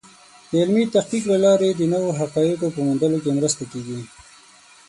[0.49, 3.99] د علمي تحقیق له لارې د نوو حقایقو په موندلو کې مرسته کېږي.